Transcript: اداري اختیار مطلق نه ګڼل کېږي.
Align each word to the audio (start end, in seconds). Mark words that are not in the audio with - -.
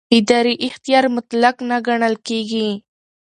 اداري 0.17 0.55
اختیار 0.67 1.05
مطلق 1.15 1.55
نه 1.69 1.77
ګڼل 1.87 2.15
کېږي. 2.27 2.69